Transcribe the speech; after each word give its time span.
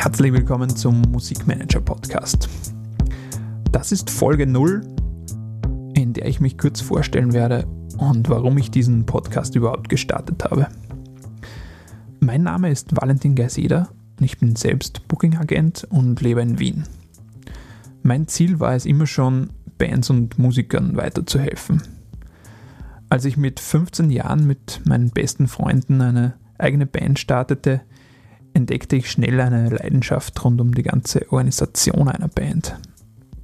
Herzlich 0.00 0.32
willkommen 0.32 0.70
zum 0.76 1.02
Musikmanager 1.10 1.80
Podcast. 1.80 2.48
Das 3.72 3.90
ist 3.90 4.10
Folge 4.10 4.46
0, 4.46 4.80
in 5.94 6.12
der 6.12 6.26
ich 6.26 6.38
mich 6.38 6.56
kurz 6.56 6.80
vorstellen 6.80 7.32
werde 7.32 7.66
und 7.98 8.28
warum 8.28 8.56
ich 8.58 8.70
diesen 8.70 9.06
Podcast 9.06 9.56
überhaupt 9.56 9.88
gestartet 9.88 10.44
habe. 10.44 10.68
Mein 12.20 12.44
Name 12.44 12.70
ist 12.70 12.94
Valentin 12.94 13.34
Geiseder 13.34 13.88
und 14.20 14.24
ich 14.24 14.38
bin 14.38 14.54
selbst 14.54 15.08
Booking-Agent 15.08 15.88
und 15.90 16.20
lebe 16.20 16.42
in 16.42 16.60
Wien. 16.60 16.84
Mein 18.04 18.28
Ziel 18.28 18.60
war 18.60 18.76
es 18.76 18.86
immer 18.86 19.08
schon, 19.08 19.50
Bands 19.78 20.10
und 20.10 20.38
Musikern 20.38 20.96
weiterzuhelfen. 20.96 21.82
Als 23.10 23.24
ich 23.24 23.36
mit 23.36 23.58
15 23.58 24.10
Jahren 24.10 24.46
mit 24.46 24.80
meinen 24.84 25.10
besten 25.10 25.48
Freunden 25.48 26.00
eine 26.00 26.34
eigene 26.56 26.86
Band 26.86 27.18
startete, 27.18 27.80
entdeckte 28.58 28.96
ich 28.96 29.10
schnell 29.10 29.40
eine 29.40 29.70
Leidenschaft 29.70 30.44
rund 30.44 30.60
um 30.60 30.74
die 30.74 30.82
ganze 30.82 31.30
Organisation 31.30 32.08
einer 32.08 32.28
Band. 32.28 32.76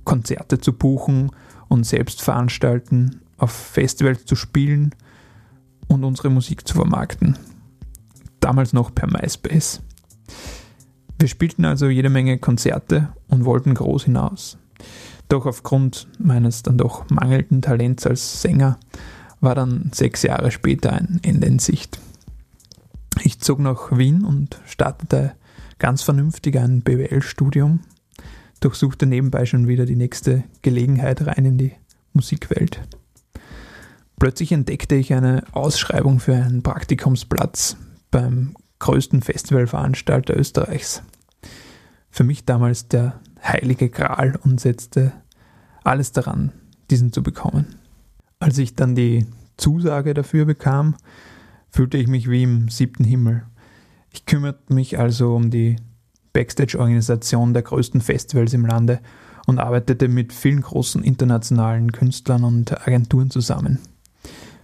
Konzerte 0.02 0.59
zu 0.59 0.73
buchen 0.73 1.30
und 1.68 1.87
selbst 1.87 2.20
veranstalten, 2.20 3.20
auf 3.38 3.52
Festivals 3.52 4.24
zu 4.24 4.34
spielen 4.34 4.95
und 5.87 6.02
unsere 6.04 6.30
Musik 6.30 6.66
zu 6.66 6.74
vermarkten. 6.74 7.38
Damals 8.40 8.73
noch 8.73 8.92
per 8.92 9.09
MySpace. 9.09 9.80
Wir 11.18 11.28
spielten 11.28 11.65
also 11.65 11.88
jede 11.88 12.10
Menge 12.10 12.38
Konzerte 12.38 13.09
und 13.28 13.45
wollten 13.45 13.74
groß 13.74 14.04
hinaus. 14.04 14.59
Doch 15.28 15.46
aufgrund 15.46 16.09
meines 16.18 16.65
dann 16.65 16.76
doch 16.76 17.09
mangelnden 17.09 17.62
Talents 17.62 18.04
als 18.06 18.42
Sänger 18.42 18.78
war 19.40 19.54
dann 19.54 19.90
sechs 19.95 20.23
Jahre 20.23 20.51
später 20.51 20.92
ein 20.92 21.20
Ende 21.23 21.46
in 21.46 21.60
Sicht. 21.60 22.01
Ich 23.27 23.41
zog 23.41 23.59
nach 23.59 23.96
Wien 23.96 24.23
und 24.23 24.60
startete 24.66 25.32
ganz 25.79 26.02
vernünftig 26.02 26.59
ein 26.59 26.82
BWL-Studium, 26.82 27.80
durchsuchte 28.60 29.07
nebenbei 29.07 29.46
schon 29.46 29.66
wieder 29.66 29.87
die 29.87 29.96
nächste 29.96 30.45
Gelegenheit 30.60 31.26
rein 31.26 31.46
in 31.46 31.57
die 31.57 31.73
Musikwelt. 32.13 32.82
Plötzlich 34.18 34.52
entdeckte 34.52 34.96
ich 34.96 35.15
eine 35.15 35.43
Ausschreibung 35.52 36.21
für 36.21 36.35
einen 36.35 36.63
Praktikumsplatz 36.63 37.79
beim 38.10 38.57
größten 38.79 39.23
Festivalveranstalter 39.23 40.37
Österreichs. 40.37 41.02
Für 42.10 42.24
mich 42.24 42.45
damals 42.45 42.88
der 42.88 43.20
heilige 43.43 43.88
Gral 43.88 44.38
und 44.45 44.60
setzte 44.60 45.15
alles 45.82 46.13
daran, 46.13 46.52
diesen 46.91 47.10
zu 47.10 47.23
bekommen. 47.23 47.76
Als 48.38 48.59
ich 48.59 48.76
dann 48.76 48.95
die 48.95 49.26
Zusage 49.57 50.13
dafür 50.13 50.45
bekam, 50.45 50.96
fühlte 51.74 51.98
ich 51.98 52.06
mich 52.06 52.30
wie 52.30 52.44
im 52.44 52.68
siebten 52.68 53.02
Himmel. 53.02 53.42
Ich 54.12 54.26
kümmerte 54.26 54.72
mich 54.72 54.96
also 54.96 55.34
um 55.34 55.50
die 55.50 55.74
Backstage-Organisation 56.32 57.52
der 57.52 57.62
größten 57.64 58.00
Festivals 58.00 58.54
im 58.54 58.64
Lande 58.64 59.00
und 59.48 59.58
arbeitete 59.58 60.06
mit 60.06 60.32
vielen 60.32 60.60
großen 60.60 61.02
internationalen 61.02 61.90
Künstlern 61.90 62.45
und 62.45 62.86
Agenturen 62.86 63.28
zusammen. 63.30 63.80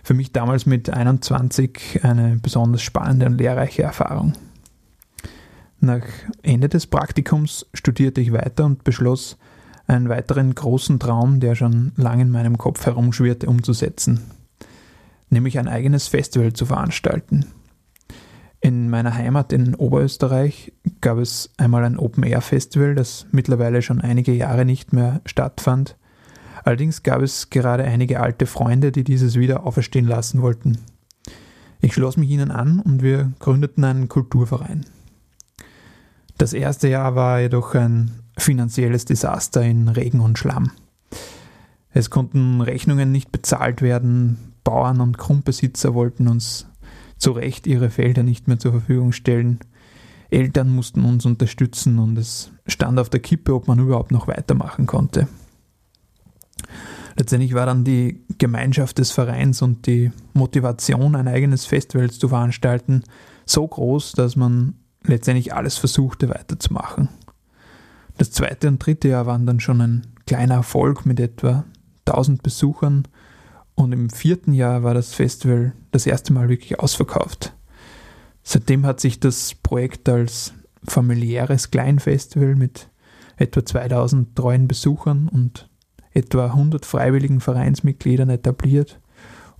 Für 0.04 0.14
mich 0.14 0.32
damals 0.32 0.66
mit 0.66 0.88
21 0.88 2.04
eine 2.04 2.38
besonders 2.40 2.82
spannende 2.82 3.26
und 3.26 3.38
lehrreiche 3.38 3.82
Erfahrung. 3.82 4.34
Nach 5.80 6.04
Ende 6.42 6.68
des 6.68 6.86
Praktikums 6.86 7.66
studierte 7.74 8.20
ich 8.20 8.32
weiter 8.32 8.66
und 8.66 8.84
beschloss, 8.84 9.36
einen 9.88 10.08
weiteren 10.08 10.54
großen 10.54 11.00
Traum, 11.00 11.40
der 11.40 11.56
schon 11.56 11.90
lange 11.96 12.22
in 12.22 12.30
meinem 12.30 12.56
Kopf 12.56 12.86
herumschwirrte, 12.86 13.48
umzusetzen 13.48 14.20
nämlich 15.30 15.58
ein 15.58 15.68
eigenes 15.68 16.08
Festival 16.08 16.52
zu 16.52 16.66
veranstalten. 16.66 17.46
In 18.60 18.90
meiner 18.90 19.14
Heimat 19.14 19.52
in 19.52 19.74
Oberösterreich 19.74 20.72
gab 21.00 21.18
es 21.18 21.50
einmal 21.56 21.84
ein 21.84 21.98
Open-Air-Festival, 21.98 22.94
das 22.94 23.26
mittlerweile 23.32 23.80
schon 23.80 24.02
einige 24.02 24.32
Jahre 24.32 24.66
nicht 24.66 24.92
mehr 24.92 25.22
stattfand. 25.24 25.96
Allerdings 26.62 27.02
gab 27.02 27.22
es 27.22 27.48
gerade 27.48 27.84
einige 27.84 28.20
alte 28.20 28.44
Freunde, 28.44 28.92
die 28.92 29.02
dieses 29.02 29.36
wieder 29.36 29.64
auferstehen 29.64 30.06
lassen 30.06 30.42
wollten. 30.42 30.78
Ich 31.80 31.94
schloss 31.94 32.18
mich 32.18 32.28
ihnen 32.28 32.50
an 32.50 32.80
und 32.80 33.02
wir 33.02 33.32
gründeten 33.38 33.84
einen 33.84 34.08
Kulturverein. 34.08 34.84
Das 36.36 36.52
erste 36.52 36.88
Jahr 36.88 37.14
war 37.14 37.40
jedoch 37.40 37.74
ein 37.74 38.10
finanzielles 38.36 39.06
Desaster 39.06 39.62
in 39.62 39.88
Regen 39.88 40.20
und 40.20 40.38
Schlamm. 40.38 40.72
Es 41.92 42.10
konnten 42.10 42.60
Rechnungen 42.60 43.10
nicht 43.10 43.32
bezahlt 43.32 43.80
werden, 43.80 44.49
Bauern 44.64 45.00
und 45.00 45.18
Grundbesitzer 45.18 45.94
wollten 45.94 46.28
uns 46.28 46.66
zu 47.16 47.32
Recht 47.32 47.66
ihre 47.66 47.90
Felder 47.90 48.22
nicht 48.22 48.48
mehr 48.48 48.58
zur 48.58 48.72
Verfügung 48.72 49.12
stellen. 49.12 49.60
Eltern 50.30 50.74
mussten 50.74 51.04
uns 51.04 51.26
unterstützen 51.26 51.98
und 51.98 52.16
es 52.16 52.52
stand 52.66 52.98
auf 52.98 53.10
der 53.10 53.20
Kippe, 53.20 53.54
ob 53.54 53.68
man 53.68 53.78
überhaupt 53.78 54.12
noch 54.12 54.28
weitermachen 54.28 54.86
konnte. 54.86 55.28
Letztendlich 57.16 57.54
war 57.54 57.66
dann 57.66 57.84
die 57.84 58.24
Gemeinschaft 58.38 58.98
des 58.98 59.10
Vereins 59.10 59.60
und 59.60 59.86
die 59.86 60.12
Motivation, 60.32 61.16
ein 61.16 61.28
eigenes 61.28 61.66
Festival 61.66 62.10
zu 62.10 62.28
veranstalten, 62.28 63.02
so 63.44 63.66
groß, 63.66 64.12
dass 64.12 64.36
man 64.36 64.74
letztendlich 65.02 65.52
alles 65.52 65.76
versuchte 65.76 66.28
weiterzumachen. 66.28 67.08
Das 68.16 68.30
zweite 68.30 68.68
und 68.68 68.78
dritte 68.78 69.08
Jahr 69.08 69.26
waren 69.26 69.46
dann 69.46 69.60
schon 69.60 69.80
ein 69.80 70.06
kleiner 70.26 70.56
Erfolg 70.56 71.06
mit 71.06 71.18
etwa 71.18 71.64
1000 72.06 72.42
Besuchern 72.42 73.08
und 73.80 73.92
im 73.92 74.10
vierten 74.10 74.52
Jahr 74.52 74.82
war 74.82 74.92
das 74.92 75.14
Festival 75.14 75.72
das 75.90 76.06
erste 76.06 76.34
Mal 76.34 76.48
wirklich 76.50 76.78
ausverkauft. 76.78 77.54
Seitdem 78.42 78.84
hat 78.84 79.00
sich 79.00 79.20
das 79.20 79.54
Projekt 79.54 80.08
als 80.08 80.52
familiäres 80.84 81.70
Kleinfestival 81.70 82.56
mit 82.56 82.88
etwa 83.36 83.64
2000 83.64 84.36
treuen 84.36 84.68
Besuchern 84.68 85.28
und 85.28 85.70
etwa 86.12 86.46
100 86.46 86.84
freiwilligen 86.84 87.40
Vereinsmitgliedern 87.40 88.28
etabliert 88.28 89.00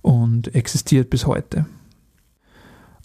und 0.01 0.53
existiert 0.53 1.09
bis 1.09 1.25
heute. 1.25 1.65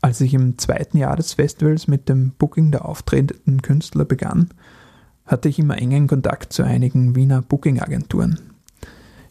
Als 0.02 0.20
ich 0.20 0.34
im 0.34 0.58
zweiten 0.58 0.98
Jahr 0.98 1.16
des 1.16 1.34
Festivals 1.34 1.88
mit 1.88 2.10
dem 2.10 2.32
Booking 2.32 2.70
der 2.70 2.84
auftretenden 2.84 3.62
Künstler 3.62 4.04
begann, 4.04 4.50
hatte 5.24 5.48
ich 5.48 5.58
immer 5.58 5.78
engen 5.78 6.08
Kontakt 6.08 6.52
zu 6.52 6.62
einigen 6.62 7.16
Wiener 7.16 7.40
Booking-Agenturen. 7.40 8.55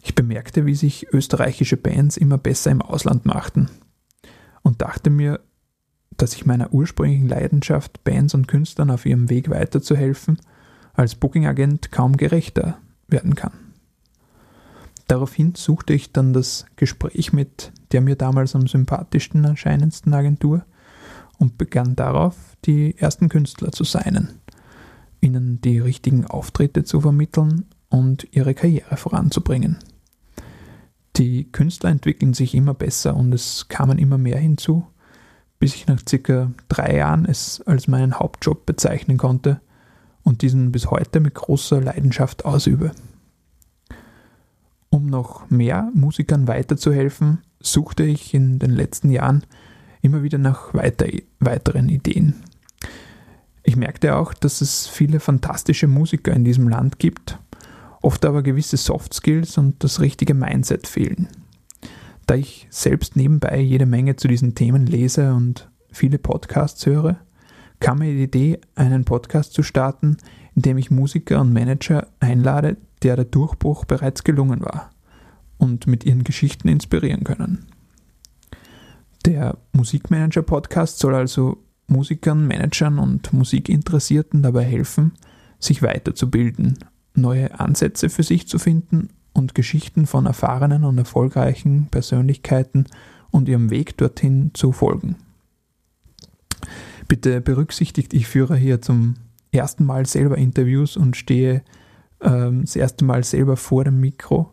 Ich 0.06 0.14
bemerkte, 0.14 0.66
wie 0.66 0.76
sich 0.76 1.12
österreichische 1.12 1.76
Bands 1.76 2.16
immer 2.16 2.38
besser 2.38 2.70
im 2.70 2.80
Ausland 2.80 3.26
machten 3.26 3.68
und 4.62 4.80
dachte 4.80 5.10
mir, 5.10 5.40
dass 6.16 6.34
ich 6.34 6.46
meiner 6.46 6.72
ursprünglichen 6.72 7.26
Leidenschaft, 7.28 8.04
Bands 8.04 8.32
und 8.32 8.46
Künstlern 8.46 8.92
auf 8.92 9.04
ihrem 9.04 9.30
Weg 9.30 9.50
weiterzuhelfen, 9.50 10.40
als 10.94 11.16
Bookingagent 11.16 11.90
kaum 11.90 12.16
gerechter 12.16 12.78
werden 13.08 13.34
kann. 13.34 13.50
Daraufhin 15.08 15.56
suchte 15.56 15.92
ich 15.92 16.12
dann 16.12 16.32
das 16.32 16.66
Gespräch 16.76 17.32
mit 17.32 17.72
der 17.90 18.00
mir 18.00 18.14
damals 18.14 18.54
am 18.54 18.68
sympathischsten 18.68 19.42
erscheinendsten 19.42 20.14
Agentur 20.14 20.64
und 21.38 21.58
begann 21.58 21.96
darauf, 21.96 22.36
die 22.64 22.96
ersten 22.96 23.28
Künstler 23.28 23.72
zu 23.72 23.82
seinen, 23.82 24.38
ihnen 25.20 25.60
die 25.62 25.80
richtigen 25.80 26.26
Auftritte 26.26 26.84
zu 26.84 27.00
vermitteln 27.00 27.64
und 27.88 28.28
ihre 28.30 28.54
Karriere 28.54 28.96
voranzubringen. 28.96 29.78
Die 31.16 31.50
Künstler 31.50 31.90
entwickeln 31.90 32.34
sich 32.34 32.54
immer 32.54 32.74
besser 32.74 33.16
und 33.16 33.32
es 33.32 33.68
kamen 33.68 33.98
immer 33.98 34.18
mehr 34.18 34.38
hinzu, 34.38 34.86
bis 35.58 35.74
ich 35.74 35.86
nach 35.86 36.00
circa 36.06 36.52
drei 36.68 36.96
Jahren 36.96 37.24
es 37.24 37.62
als 37.62 37.88
meinen 37.88 38.18
Hauptjob 38.18 38.66
bezeichnen 38.66 39.16
konnte 39.16 39.62
und 40.22 40.42
diesen 40.42 40.72
bis 40.72 40.90
heute 40.90 41.20
mit 41.20 41.34
großer 41.34 41.80
Leidenschaft 41.80 42.44
ausübe. 42.44 42.92
Um 44.90 45.06
noch 45.06 45.48
mehr 45.48 45.90
Musikern 45.94 46.48
weiterzuhelfen, 46.48 47.38
suchte 47.60 48.04
ich 48.04 48.34
in 48.34 48.58
den 48.58 48.70
letzten 48.70 49.10
Jahren 49.10 49.44
immer 50.02 50.22
wieder 50.22 50.38
nach 50.38 50.74
weiter, 50.74 51.06
weiteren 51.40 51.88
Ideen. 51.88 52.34
Ich 53.62 53.76
merkte 53.76 54.16
auch, 54.16 54.34
dass 54.34 54.60
es 54.60 54.86
viele 54.86 55.18
fantastische 55.18 55.86
Musiker 55.86 56.32
in 56.32 56.44
diesem 56.44 56.68
Land 56.68 56.98
gibt 56.98 57.38
oft 58.06 58.24
aber 58.24 58.44
gewisse 58.44 58.76
Soft 58.76 59.12
Skills 59.14 59.58
und 59.58 59.82
das 59.82 60.00
richtige 60.00 60.32
Mindset 60.32 60.86
fehlen. 60.86 61.26
Da 62.26 62.36
ich 62.36 62.68
selbst 62.70 63.16
nebenbei 63.16 63.60
jede 63.60 63.84
Menge 63.84 64.14
zu 64.14 64.28
diesen 64.28 64.54
Themen 64.54 64.86
lese 64.86 65.34
und 65.34 65.68
viele 65.90 66.18
Podcasts 66.18 66.86
höre, 66.86 67.16
kam 67.80 67.98
mir 67.98 68.12
die 68.12 68.22
Idee, 68.22 68.60
einen 68.76 69.04
Podcast 69.04 69.54
zu 69.54 69.64
starten, 69.64 70.18
in 70.54 70.62
dem 70.62 70.78
ich 70.78 70.92
Musiker 70.92 71.40
und 71.40 71.52
Manager 71.52 72.06
einlade, 72.20 72.76
der 73.02 73.16
der 73.16 73.24
Durchbruch 73.24 73.84
bereits 73.84 74.22
gelungen 74.22 74.60
war 74.60 74.90
und 75.58 75.88
mit 75.88 76.04
ihren 76.04 76.22
Geschichten 76.22 76.68
inspirieren 76.68 77.24
können. 77.24 77.66
Der 79.24 79.58
Musikmanager-Podcast 79.72 81.00
soll 81.00 81.16
also 81.16 81.58
Musikern, 81.88 82.46
Managern 82.46 83.00
und 83.00 83.32
Musikinteressierten 83.32 84.44
dabei 84.44 84.62
helfen, 84.62 85.12
sich 85.58 85.82
weiterzubilden 85.82 86.78
neue 87.16 87.58
Ansätze 87.58 88.08
für 88.08 88.22
sich 88.22 88.48
zu 88.48 88.58
finden 88.58 89.10
und 89.32 89.54
Geschichten 89.54 90.06
von 90.06 90.26
erfahrenen 90.26 90.84
und 90.84 90.98
erfolgreichen 90.98 91.88
Persönlichkeiten 91.90 92.86
und 93.30 93.48
ihrem 93.48 93.70
Weg 93.70 93.96
dorthin 93.96 94.50
zu 94.54 94.72
folgen. 94.72 95.16
Bitte 97.08 97.40
berücksichtigt, 97.40 98.14
ich 98.14 98.26
führe 98.26 98.56
hier 98.56 98.80
zum 98.80 99.14
ersten 99.52 99.84
Mal 99.84 100.06
selber 100.06 100.38
Interviews 100.38 100.96
und 100.96 101.16
stehe 101.16 101.62
ähm, 102.20 102.62
das 102.62 102.76
erste 102.76 103.04
Mal 103.04 103.24
selber 103.24 103.56
vor 103.56 103.84
dem 103.84 104.00
Mikro. 104.00 104.52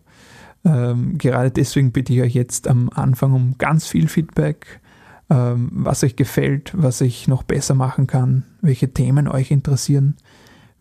Ähm, 0.66 1.18
gerade 1.18 1.52
deswegen 1.52 1.92
bitte 1.92 2.14
ich 2.14 2.22
euch 2.22 2.34
jetzt 2.34 2.68
am 2.68 2.90
Anfang 2.90 3.34
um 3.34 3.58
ganz 3.58 3.88
viel 3.88 4.08
Feedback, 4.08 4.82
ähm, 5.30 5.70
was 5.74 6.04
euch 6.04 6.16
gefällt, 6.16 6.74
was 6.76 7.02
ich 7.02 7.28
noch 7.28 7.44
besser 7.44 7.74
machen 7.74 8.08
kann, 8.08 8.46
welche 8.62 8.94
Themen 8.94 9.28
euch 9.28 9.52
interessieren, 9.52 10.16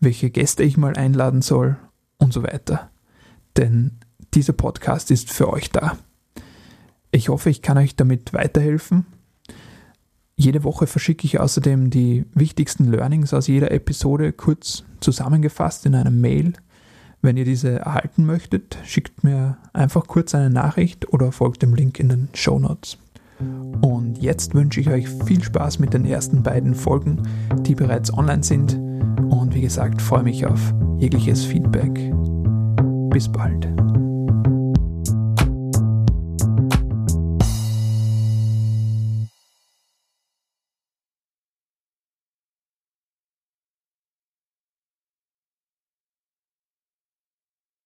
welche 0.03 0.29
Gäste 0.29 0.63
ich 0.63 0.77
mal 0.77 0.95
einladen 0.95 1.41
soll 1.41 1.77
und 2.17 2.33
so 2.33 2.43
weiter. 2.43 2.89
Denn 3.57 3.99
dieser 4.33 4.53
Podcast 4.53 5.11
ist 5.11 5.31
für 5.31 5.51
euch 5.51 5.69
da. 5.69 5.97
Ich 7.11 7.29
hoffe, 7.29 7.49
ich 7.49 7.61
kann 7.61 7.77
euch 7.77 7.95
damit 7.95 8.33
weiterhelfen. 8.33 9.05
Jede 10.35 10.63
Woche 10.63 10.87
verschicke 10.87 11.25
ich 11.25 11.39
außerdem 11.39 11.91
die 11.91 12.25
wichtigsten 12.33 12.85
Learnings 12.85 13.33
aus 13.33 13.47
jeder 13.47 13.71
Episode 13.71 14.33
kurz 14.33 14.83
zusammengefasst 14.99 15.85
in 15.85 15.93
einem 15.93 16.19
Mail. 16.21 16.53
Wenn 17.21 17.37
ihr 17.37 17.45
diese 17.45 17.79
erhalten 17.79 18.25
möchtet, 18.25 18.77
schickt 18.83 19.23
mir 19.23 19.57
einfach 19.71 20.07
kurz 20.07 20.33
eine 20.33 20.49
Nachricht 20.49 21.13
oder 21.13 21.31
folgt 21.31 21.61
dem 21.61 21.75
Link 21.75 21.99
in 21.99 22.09
den 22.09 22.29
Show 22.33 22.59
Notes. 22.59 22.97
Und 23.81 24.17
jetzt 24.21 24.53
wünsche 24.55 24.79
ich 24.79 24.89
euch 24.89 25.07
viel 25.07 25.43
Spaß 25.43 25.79
mit 25.79 25.93
den 25.93 26.05
ersten 26.05 26.43
beiden 26.43 26.75
Folgen, 26.75 27.23
die 27.61 27.75
bereits 27.75 28.13
online 28.13 28.43
sind. 28.43 28.77
Wie 29.53 29.61
gesagt, 29.61 30.01
freue 30.01 30.23
mich 30.23 30.45
auf 30.47 30.73
jegliches 30.97 31.45
Feedback. 31.45 31.93
Bis 33.11 33.31
bald. 33.31 33.67